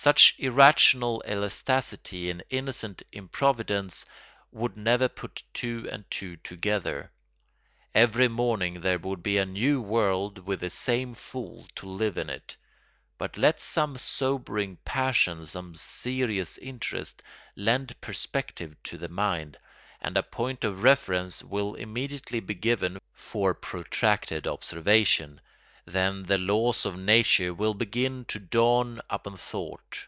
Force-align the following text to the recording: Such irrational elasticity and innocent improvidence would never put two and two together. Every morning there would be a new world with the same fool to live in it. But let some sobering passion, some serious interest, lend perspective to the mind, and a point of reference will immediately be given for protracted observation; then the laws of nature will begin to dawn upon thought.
Such 0.00 0.36
irrational 0.38 1.24
elasticity 1.28 2.30
and 2.30 2.44
innocent 2.50 3.02
improvidence 3.10 4.06
would 4.52 4.76
never 4.76 5.08
put 5.08 5.42
two 5.52 5.88
and 5.90 6.08
two 6.08 6.36
together. 6.36 7.10
Every 7.96 8.28
morning 8.28 8.82
there 8.82 9.00
would 9.00 9.24
be 9.24 9.38
a 9.38 9.44
new 9.44 9.82
world 9.82 10.38
with 10.46 10.60
the 10.60 10.70
same 10.70 11.16
fool 11.16 11.66
to 11.74 11.86
live 11.88 12.16
in 12.16 12.30
it. 12.30 12.56
But 13.18 13.36
let 13.36 13.58
some 13.60 13.96
sobering 13.98 14.76
passion, 14.84 15.48
some 15.48 15.74
serious 15.74 16.58
interest, 16.58 17.24
lend 17.56 18.00
perspective 18.00 18.80
to 18.84 18.98
the 18.98 19.08
mind, 19.08 19.58
and 20.00 20.16
a 20.16 20.22
point 20.22 20.62
of 20.62 20.84
reference 20.84 21.42
will 21.42 21.74
immediately 21.74 22.38
be 22.38 22.54
given 22.54 22.98
for 23.14 23.52
protracted 23.52 24.46
observation; 24.46 25.40
then 25.84 26.24
the 26.24 26.36
laws 26.36 26.84
of 26.84 26.94
nature 26.98 27.54
will 27.54 27.72
begin 27.72 28.22
to 28.26 28.38
dawn 28.38 29.00
upon 29.08 29.34
thought. 29.38 30.06